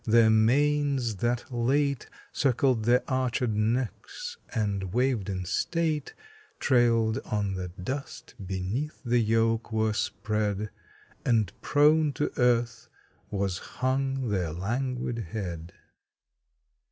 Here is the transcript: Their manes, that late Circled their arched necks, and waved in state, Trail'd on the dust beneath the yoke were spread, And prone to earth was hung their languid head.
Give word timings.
Their 0.03 0.31
manes, 0.31 1.17
that 1.17 1.53
late 1.53 2.09
Circled 2.31 2.85
their 2.85 3.03
arched 3.07 3.49
necks, 3.49 4.35
and 4.51 4.91
waved 4.95 5.29
in 5.29 5.45
state, 5.45 6.15
Trail'd 6.59 7.19
on 7.23 7.53
the 7.53 7.67
dust 7.67 8.33
beneath 8.43 8.99
the 9.05 9.19
yoke 9.19 9.71
were 9.71 9.93
spread, 9.93 10.71
And 11.23 11.51
prone 11.61 12.13
to 12.13 12.31
earth 12.39 12.89
was 13.29 13.59
hung 13.59 14.29
their 14.29 14.51
languid 14.51 15.19
head. 15.33 15.71